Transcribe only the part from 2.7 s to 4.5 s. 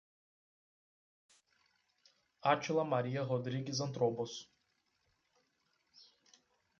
Maria Rodrigues Antrobos